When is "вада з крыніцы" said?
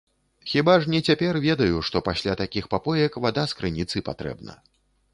3.27-4.07